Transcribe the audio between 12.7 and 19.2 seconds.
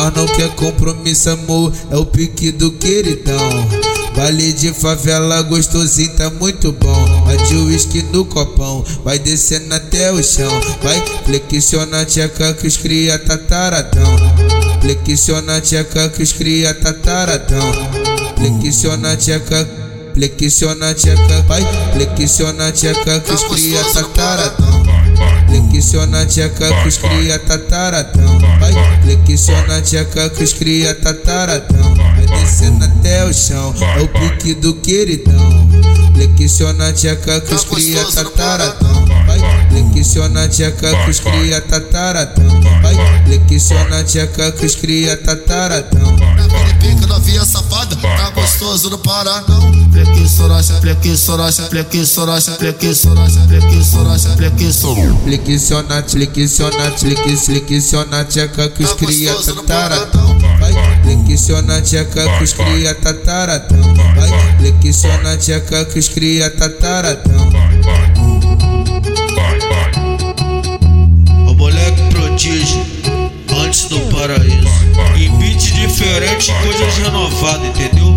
cria tataradão. Flexiona a tcheca que os cria tataradão. Flexiona a